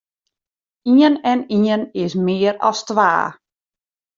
Ien 0.93 1.15
en 1.31 1.39
ien 1.57 1.83
is 2.05 2.13
mear 2.25 2.55
as 2.69 2.79
twa. 2.87 3.11